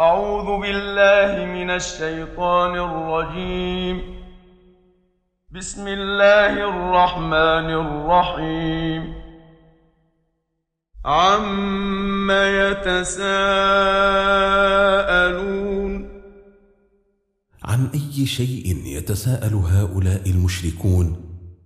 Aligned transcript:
أعوذ 0.00 0.60
بالله 0.60 1.44
من 1.44 1.70
الشيطان 1.70 2.76
الرجيم. 2.76 4.02
بسم 5.50 5.88
الله 5.88 6.52
الرحمن 6.68 7.70
الرحيم. 7.70 9.14
عم 11.04 12.30
يتساءلون. 12.30 13.42
عن 17.64 17.90
اي 17.94 18.26
شيء 18.26 18.82
يتساءل 18.84 19.54
هؤلاء 19.54 20.30
المشركون 20.30 21.16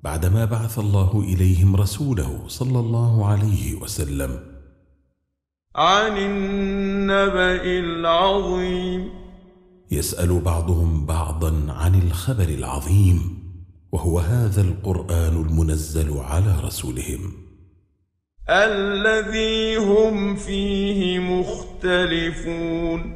بعدما 0.03 0.45
بعث 0.45 0.79
الله 0.79 1.25
اليهم 1.35 1.77
رسوله 1.77 2.45
صلى 2.47 2.79
الله 2.79 3.27
عليه 3.27 3.75
وسلم 3.75 4.50
عن 5.77 6.17
النبأ 6.17 7.63
العظيم. 7.63 9.11
يسأل 9.91 10.41
بعضهم 10.41 11.07
بعضا 11.07 11.67
عن 11.69 12.03
الخبر 12.03 12.49
العظيم 12.49 13.39
وهو 13.93 14.19
هذا 14.19 14.61
القرآن 14.61 15.47
المنزل 15.47 16.19
على 16.19 16.61
رسولهم. 16.65 17.33
الذي 18.49 19.77
هم 19.77 20.37
فيه 20.37 21.19
مختلفون. 21.19 23.15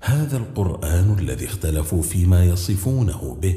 هذا 0.00 0.36
القرآن 0.36 1.16
الذي 1.18 1.44
اختلفوا 1.44 2.02
فيما 2.02 2.44
يصفونه 2.44 3.38
به 3.42 3.56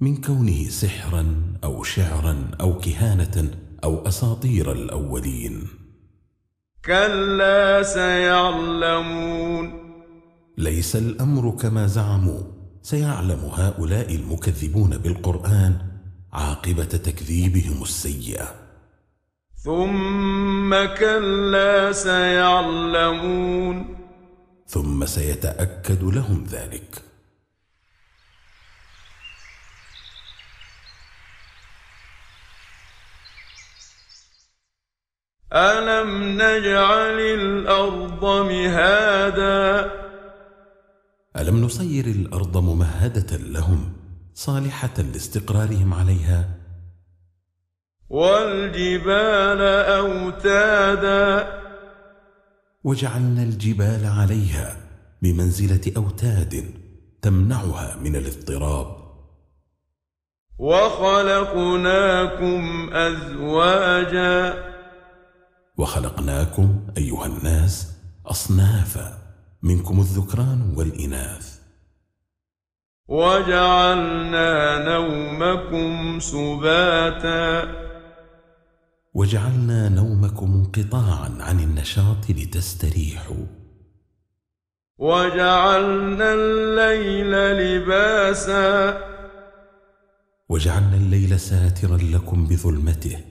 من 0.00 0.16
كونه 0.16 0.68
سحرا 0.68 1.26
أو 1.64 1.82
شعرا 1.82 2.50
أو 2.60 2.78
كهانة 2.78 3.50
أو 3.84 4.06
أساطير 4.06 4.72
الأولين. 4.72 5.79
كلا 6.84 7.82
سيعلمون. 7.82 9.72
ليس 10.58 10.96
الأمر 10.96 11.50
كما 11.50 11.86
زعموا. 11.86 12.40
سيعلم 12.82 13.50
هؤلاء 13.52 14.14
المكذبون 14.14 14.98
بالقرآن 14.98 15.76
عاقبة 16.32 16.84
تكذيبهم 16.84 17.82
السيئة. 17.82 18.54
ثم 19.64 20.74
كلا 20.98 21.92
سيعلمون. 21.92 23.96
ثم 24.66 25.06
سيتأكد 25.06 26.02
لهم 26.02 26.44
ذلك. 26.50 27.02
ألم 35.52 36.32
نجعل 36.42 37.20
الأرض 37.20 38.24
مهادا 38.24 39.90
الم 41.36 41.64
نسير 41.64 42.06
الأرض 42.06 42.56
ممهده 42.56 43.36
لهم 43.36 43.92
صالحه 44.34 44.94
لاستقرارهم 45.12 45.94
عليها 45.94 46.48
والجبال 48.08 49.60
أوتادا 49.98 51.60
وجعلنا 52.84 53.42
الجبال 53.42 54.06
عليها 54.06 54.76
بمنزله 55.22 55.92
اوتاد 55.96 56.64
تمنعها 57.22 57.96
من 57.96 58.16
الاضطراب 58.16 58.96
وخلقناكم 61.50 62.90
أزواجا 62.92 64.69
وخلقناكم 65.80 66.86
أيها 66.96 67.26
الناس 67.26 67.96
أصنافا 68.26 69.18
منكم 69.62 70.00
الذكران 70.00 70.74
والإناث. 70.76 71.60
وجعلنا 73.08 74.78
نومكم 74.84 76.20
سباتا. 76.20 77.74
وجعلنا 79.14 79.88
نومكم 79.88 80.52
انقطاعا 80.52 81.30
عن 81.40 81.60
النشاط 81.60 82.30
لتستريحوا. 82.30 83.46
وجعلنا 84.98 86.34
الليل 86.34 87.32
لباسا. 87.32 89.00
وجعلنا 90.48 90.96
الليل 90.96 91.40
ساترا 91.40 91.96
لكم 91.96 92.46
بظلمته. 92.46 93.29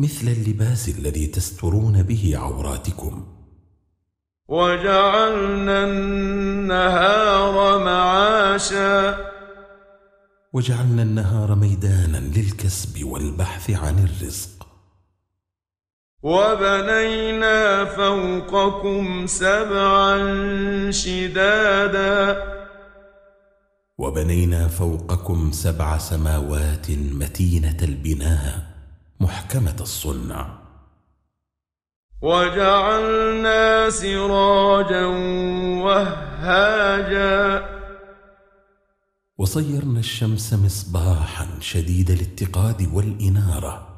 مثل 0.00 0.28
اللباس 0.28 0.88
الذي 0.88 1.26
تسترون 1.26 2.02
به 2.02 2.32
عوراتكم. 2.36 3.26
وجعلنا 4.48 5.84
النهار 5.84 7.84
معاشا. 7.84 9.16
وجعلنا 10.52 11.02
النهار 11.02 11.54
ميدانا 11.54 12.16
للكسب 12.16 13.04
والبحث 13.04 13.70
عن 13.70 13.98
الرزق. 13.98 14.66
وبنينا 16.22 17.84
فوقكم 17.84 19.26
سبعا 19.26 20.20
شدادا. 20.90 22.42
وبنينا 23.98 24.68
فوقكم 24.68 25.52
سبع 25.52 25.98
سماوات 25.98 26.90
متينة 26.90 27.76
البناء. 27.82 28.67
محكمة 29.20 29.76
الصنع 29.80 30.58
وجعلنا 32.22 33.90
سراجا 33.90 35.06
وهاجا. 35.84 37.68
وصيرنا 39.38 39.98
الشمس 40.00 40.54
مصباحا 40.54 41.46
شديد 41.60 42.10
الاتقاد 42.10 42.90
والإنارة. 42.94 43.88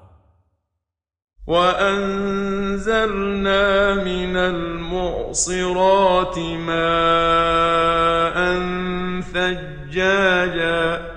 وأنزلنا 1.46 2.84
من 3.94 4.36
المعصرات 4.36 5.58
ماء 6.38 6.80
ثجاجا. 9.20 11.09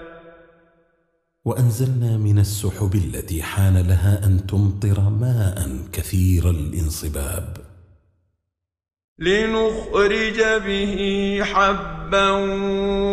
وأنزلنا 1.46 2.18
من 2.18 2.40
السحب 2.40 2.96
التي 2.96 3.44
حان 3.44 3.78
لها 3.78 4.26
أن 4.26 4.48
تمطر 4.48 5.02
ماء 5.02 5.78
كثير 5.94 6.50
الانصباب. 6.50 7.58
لنخرج 9.20 10.44
به 10.66 11.40
حبا 11.44 12.30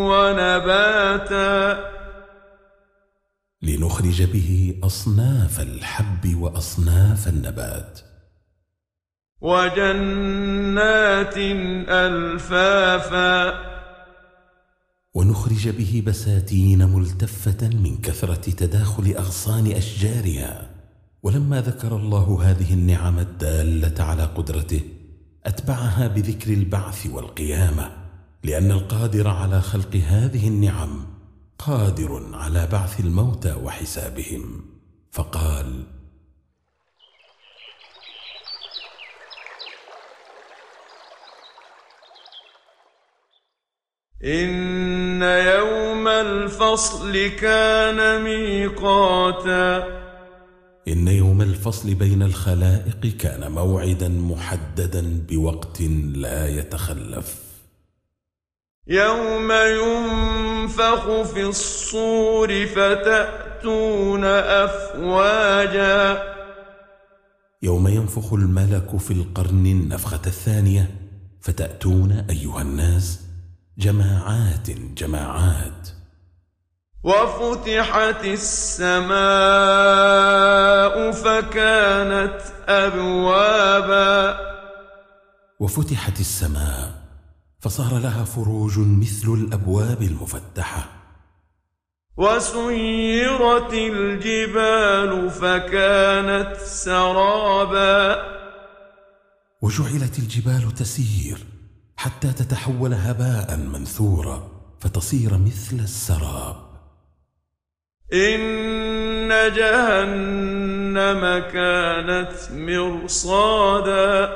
ونباتا. 0.08 1.84
لنخرج 3.62 4.22
به 4.22 4.80
أصناف 4.84 5.60
الحب 5.60 6.36
وأصناف 6.36 7.28
النبات. 7.28 8.00
وجنات 9.41 11.36
ألفافا. 11.88 13.70
ونخرج 15.15 15.68
به 15.68 16.03
بساتين 16.07 16.89
ملتفة 16.89 17.68
من 17.68 17.98
كثرة 17.98 18.51
تداخل 18.51 19.15
أغصان 19.16 19.72
أشجارها. 19.72 20.71
ولما 21.22 21.60
ذكر 21.60 21.97
الله 21.97 22.39
هذه 22.42 22.74
النعم 22.74 23.18
الدالة 23.18 24.04
على 24.04 24.24
قدرته 24.24 24.80
أتبعها 25.47 26.07
بذكر 26.07 26.53
البعث 26.53 27.07
والقيامة 27.07 27.91
لأن 28.45 28.71
القادر 28.71 29.28
على 29.28 29.60
خلق 29.60 29.97
هذه 29.97 30.48
النعم 30.48 31.07
قادر 31.59 32.30
على 32.34 32.66
بعث 32.66 33.01
الموتى 33.01 33.53
وحسابهم. 33.53 34.65
فقال 35.12 35.86
إن 44.24 44.99
يوم 45.22 46.09
الفصل 46.09 47.27
كان 47.27 48.22
ميقاتا 48.22 50.01
ان 50.89 51.09
يوم 51.09 51.43
الفصل 51.43 51.95
بين 51.95 52.22
الخلائق 52.22 53.17
كان 53.19 53.53
موعدا 53.53 54.09
محددا 54.09 55.27
بوقت 55.28 55.81
لا 56.15 56.49
يتخلف. 56.49 57.34
يوم 58.87 59.53
ينفخ 59.53 61.22
في 61.22 61.43
الصور 61.43 62.67
فتأتون 62.67 64.25
أفواجا 64.65 66.22
يوم 67.63 67.89
ينفخ 67.89 68.33
الملك 68.33 68.97
في 68.97 69.11
القرن 69.11 69.67
النفخة 69.67 70.21
الثانية 70.27 70.91
فتأتون 71.41 72.13
أيها 72.31 72.63
الناس 72.63 73.29
جماعات 73.80 74.71
جماعات. 74.71 75.88
وفتحت 77.04 78.24
السماء 78.24 79.10
فكانت 81.12 82.41
أبوابا. 82.68 84.38
وفتحت 85.60 86.21
السماء 86.21 86.92
فصار 87.60 87.98
لها 87.98 88.24
فروج 88.24 88.78
مثل 88.78 89.28
الأبواب 89.28 90.03
المفتحة. 90.03 90.88
وسيرت 92.16 93.72
الجبال 93.72 95.30
فكانت 95.30 96.56
سرابا. 96.56 98.16
وجعلت 99.62 100.18
الجبال 100.18 100.74
تسير 100.74 101.59
حتى 102.00 102.32
تتحول 102.32 102.94
هباء 102.94 103.56
منثورا 103.56 104.48
فتصير 104.80 105.38
مثل 105.38 105.76
السراب. 105.76 106.56
إن 108.12 109.28
جهنم 109.28 111.38
كانت 111.38 112.32
مرصادا. 112.52 114.32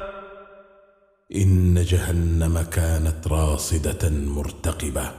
إن 1.37 1.83
جهنم 1.83 2.63
كانت 2.63 3.29
راصدة 3.29 4.11
مرتقبة. 4.11 5.11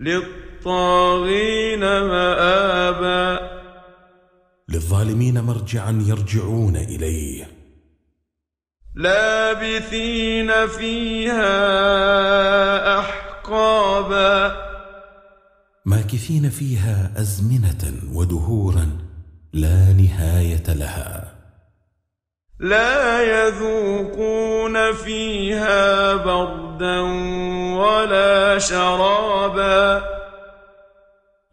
للطاغين 0.00 1.80
مآبا. 1.80 3.50
للظالمين 4.68 5.40
مرجعا 5.40 6.02
يرجعون 6.06 6.76
إليه. 6.76 7.55
لابثين 8.96 10.66
فيها 10.66 11.48
أحقابا. 12.98 14.56
ماكثين 15.86 16.50
فيها 16.50 17.12
أزمنة 17.16 17.92
ودهورا 18.12 18.98
لا 19.52 19.92
نهاية 19.92 20.74
لها. 20.74 21.32
لا 22.60 23.22
يذوقون 23.22 24.92
فيها 24.92 26.14
بردا 26.14 27.00
ولا 27.76 28.58
شرابا. 28.58 30.04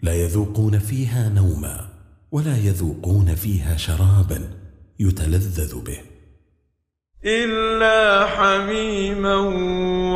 لا 0.02 0.14
يذوقون 0.14 0.80
فيها 0.80 1.30
نوما 1.30 1.88
ولا 2.32 2.58
يذوقون 2.58 3.36
فيها 3.36 3.78
شرابا 3.78 4.50
يتلذذ 5.00 5.82
به. 5.82 6.13
إلا 7.26 8.26
حميما 8.26 9.36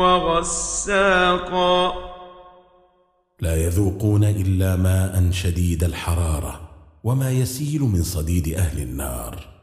وغساقا. 0.00 1.92
لا 3.40 3.56
يذوقون 3.56 4.24
إلا 4.24 4.76
ماء 4.76 5.30
شديد 5.30 5.84
الحرارة 5.84 6.60
وما 7.04 7.30
يسيل 7.30 7.82
من 7.82 8.02
صديد 8.02 8.54
أهل 8.54 8.82
النار. 8.82 9.58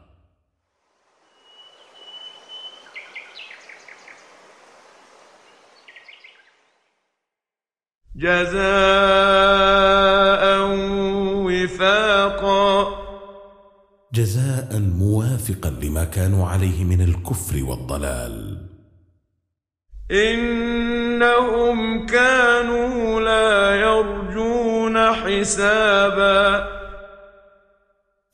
جزاء 8.16 9.35
جزاء 14.16 14.78
موافقا 14.80 15.70
لما 15.70 16.04
كانوا 16.04 16.48
عليه 16.48 16.84
من 16.84 17.00
الكفر 17.00 17.64
والضلال. 17.64 18.66
إنهم 20.10 22.06
كانوا 22.06 23.20
لا 23.20 23.74
يرجون 23.74 25.12
حسابا. 25.12 26.68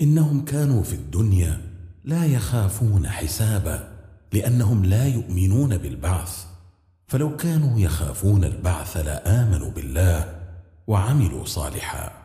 إنهم 0.01 0.45
كانوا 0.45 0.83
في 0.83 0.93
الدنيا 0.93 1.61
لا 2.05 2.27
يخافون 2.27 3.09
حسابا 3.09 3.89
لأنهم 4.33 4.85
لا 4.85 5.07
يؤمنون 5.07 5.77
بالبعث. 5.77 6.45
فلو 7.07 7.37
كانوا 7.37 7.81
يخافون 7.81 8.45
البعث 8.45 8.97
لآمنوا 8.97 9.71
بالله 9.71 10.41
وعملوا 10.87 11.45
صالحا. 11.45 12.22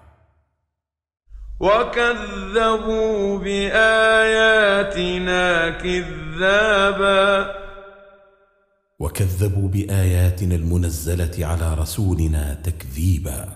وكذبوا 1.60 3.40
باياتنا 3.40 5.70
كذابا. 5.70 7.56
وكذبوا 9.00 9.70
باياتنا 9.70 10.56
المنزله 10.56 11.46
على 11.46 11.74
رسولنا 11.74 12.54
تكذيبا. 12.54 13.50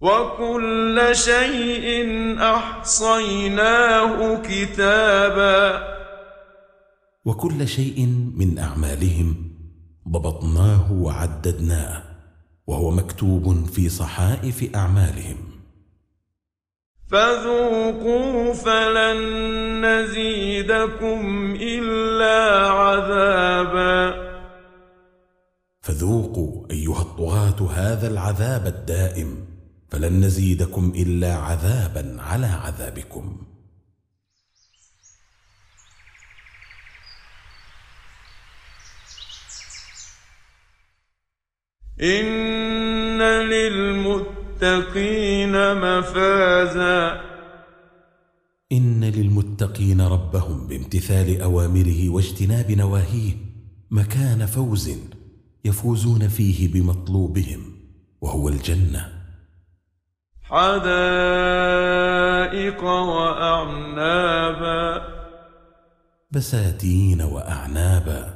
وكل 0.00 1.08
شيء 1.12 2.06
احصيناه 2.40 4.42
كتابا. 4.42 5.92
وكل 7.24 7.68
شيء 7.68 8.06
من 8.36 8.58
اعمالهم 8.58 9.52
ضبطناه 10.08 10.92
وعددناه 10.92 12.02
وهو 12.66 12.90
مكتوب 12.90 13.66
في 13.66 13.88
صحائف 13.88 14.76
اعمالهم. 14.76 15.51
فذوقوا 17.12 18.54
فلن 18.54 19.20
نزيدكم 19.86 21.20
إلا 21.60 22.68
عذابا. 22.68 24.32
فذوقوا 25.82 26.66
أيها 26.70 27.02
الطغاة 27.02 27.68
هذا 27.70 28.08
العذاب 28.08 28.66
الدائم 28.66 29.46
فلن 29.90 30.20
نزيدكم 30.20 30.92
إلا 30.96 31.34
عذابا 31.34 32.16
على 32.20 32.46
عذابكم. 32.46 33.46
إن 42.02 42.51
للمتقين 44.62 45.74
مفازا. 45.74 47.20
إن 48.72 49.04
للمتقين 49.04 50.00
ربهم 50.00 50.66
بامتثال 50.66 51.40
أوامره 51.40 52.08
واجتناب 52.08 52.70
نواهيه 52.70 53.34
مكان 53.90 54.46
فوز 54.46 54.90
يفوزون 55.64 56.28
فيه 56.28 56.72
بمطلوبهم 56.72 57.60
وهو 58.20 58.48
الجنة. 58.48 59.08
حدائق 60.42 60.84
وأعنابا. 62.84 63.92
بساتين 66.30 67.22
وأعنابا. 67.22 68.34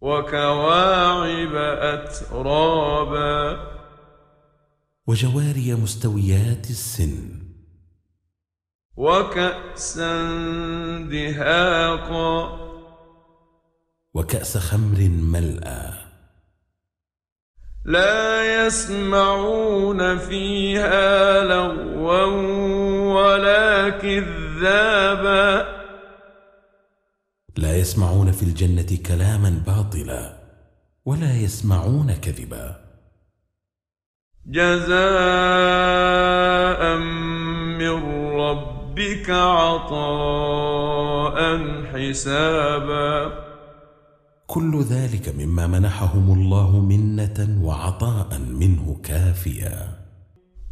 وكواعب 0.00 1.54
أترابا. 1.80 3.45
وجواري 5.06 5.74
مستويات 5.74 6.70
السن. 6.70 7.42
وكأسا 8.96 10.22
دهاقا. 11.10 12.58
وكأس 14.14 14.58
خمر 14.58 14.98
ملأى. 15.08 15.92
لا 17.84 18.66
يسمعون 18.66 20.18
فيها 20.18 21.44
لغوا 21.44 22.26
ولا 23.14 23.88
كذابا. 23.88 25.76
لا 27.56 27.76
يسمعون 27.76 28.32
في 28.32 28.42
الجنة 28.42 28.98
كلاما 29.06 29.62
باطلا 29.66 30.36
ولا 31.04 31.36
يسمعون 31.36 32.12
كذبا. 32.12 32.85
جزاء 34.48 34.96
من 37.78 37.96
ربك 38.34 39.30
عطاء 39.30 41.38
حسابا. 41.92 43.32
كل 44.46 44.82
ذلك 44.82 45.34
مما 45.38 45.66
منحهم 45.66 46.40
الله 46.40 46.80
منة 46.80 47.48
وعطاء 47.62 48.40
منه 48.60 48.96
كافيا. 49.04 49.88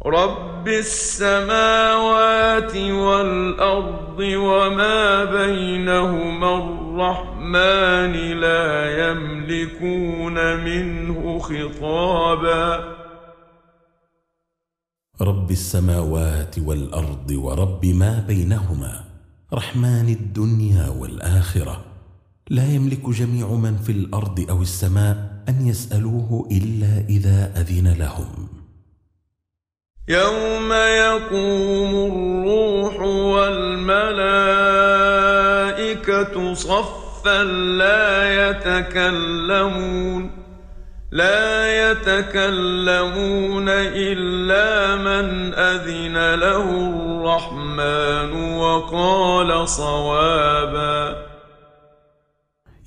رب 0.05 0.67
السماوات 0.67 2.77
والأرض 2.77 4.19
وما 4.19 5.23
بينهما 5.23 6.57
الرحمن 6.57 8.39
لا 8.39 9.09
يملكون 9.09 10.63
منه 10.63 11.39
خطابا. 11.39 12.94
رب 15.21 15.51
السماوات 15.51 16.59
والأرض 16.59 17.31
ورب 17.31 17.85
ما 17.85 18.23
بينهما 18.27 19.03
رحمن 19.53 20.09
الدنيا 20.09 20.89
والآخرة. 20.89 21.85
لا 22.49 22.71
يملك 22.71 23.09
جميع 23.09 23.47
من 23.47 23.77
في 23.77 23.91
الأرض 23.91 24.45
أو 24.49 24.61
السماء 24.61 25.43
أن 25.49 25.67
يسألوه 25.67 26.47
إلا 26.51 27.05
إذا 27.09 27.51
أذن 27.61 27.93
لهم. 27.99 28.47
يوم 30.07 30.73
يقوم 30.73 32.11
الروح 32.11 32.99
والملائكة 33.35 34.13
صفا 36.53 37.43
لا 37.43 38.49
يتكلمون 38.49 40.31
لا 41.11 41.64
يتكلمون 41.95 43.69
إلا 43.69 44.95
من 44.95 45.53
أذن 45.53 46.35
له 46.35 46.67
الرحمن 46.89 48.31
وقال 48.57 49.69
صوابا. 49.69 51.25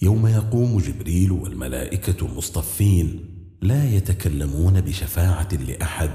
يوم 0.02 0.26
يقوم 0.26 0.78
جبريل 0.78 1.32
والملائكة 1.32 2.36
مصطفين 2.36 3.34
لا 3.62 3.84
يتكلمون 3.84 4.80
بشفاعة 4.80 5.48
لأحد 5.68 6.10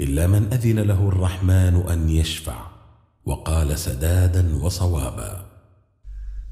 إلا 0.00 0.26
من 0.26 0.52
أذن 0.52 0.78
له 0.78 1.08
الرحمن 1.08 1.82
أن 1.90 2.08
يشفع 2.08 2.66
وقال 3.24 3.78
سدادا 3.78 4.58
وصوابا. 4.62 5.46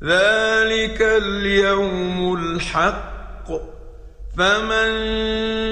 ذلك 0.05 1.03
اليوم 1.03 2.35
الحق. 2.35 3.78
فمن 4.39 4.91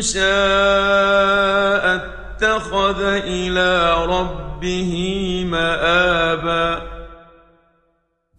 شاء 0.02 1.84
اتخذ 1.96 3.00
إلى 3.02 3.70
ربه 4.04 4.92
مابا 5.46 6.82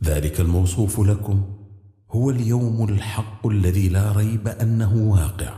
ذلك 0.03 0.39
الموصوف 0.39 1.00
لكم 1.00 1.43
هو 2.12 2.29
اليوم 2.29 2.89
الحق 2.89 3.48
الذي 3.48 3.89
لا 3.89 4.12
ريب 4.12 4.48
انه 4.48 4.96
واقع. 4.96 5.53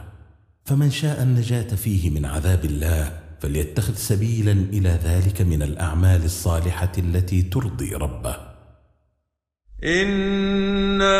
فمن 0.66 0.92
شاء 0.92 1.24
النجاه 1.24 1.76
فيه 1.76 2.10
من 2.10 2.26
عذاب 2.26 2.66
الله 2.66 3.20
فليتخذ 3.40 3.94
سبيلا 3.94 4.52
إلى 4.52 4.90
ذلك 4.90 5.42
من 5.42 5.64
الاعمال 5.64 6.26
الصالحه 6.26 6.92
التي 6.98 7.42
ترضي 7.42 7.96
ربه. 7.96 8.36
أنا 9.84 11.20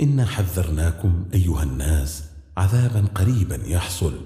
إنا 0.00 0.26
حذرناكم 0.26 1.24
أيها 1.34 1.62
الناس 1.62 2.24
عذابا 2.56 3.06
قريبا 3.14 3.60
يحصل. 3.66 4.20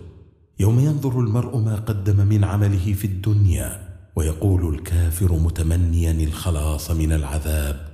يوم 0.59 0.81
ينظر 0.81 1.21
المرء 1.21 1.57
ما 1.57 1.77
قدم 1.77 2.27
من 2.27 2.45
عمله 2.45 2.93
في 2.93 3.05
الدنيا 3.05 3.89
ويقول 4.17 4.75
الكافر 4.75 5.33
متمنيا 5.33 6.13
الخلاص 6.13 6.91
من 6.91 7.13
العذاب. 7.13 7.89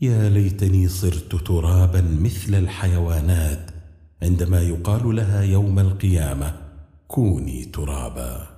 يا 0.00 0.28
ليتني 0.28 0.88
صرت 0.88 1.36
ترابا 1.46 2.00
مثل 2.20 2.54
الحيوانات. 2.54 3.70
عندما 4.22 4.60
يقال 4.60 5.16
لها 5.16 5.42
يوم 5.42 5.78
القيامة 5.78 6.56
كوني 7.08 7.64
ترابا. 7.64 8.48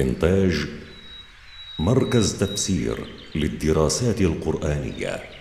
إنتاج 0.00 0.66
مركز 1.78 2.38
تفسير 2.38 3.06
للدراسات 3.34 4.20
القرآنية. 4.20 5.35